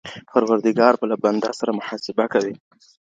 پروردګار 0.31 0.93
به 0.99 1.05
له 1.11 1.17
بنده 1.23 1.49
سره 1.59 1.71
محاسبه 1.79 2.25
کوي. 2.33 2.55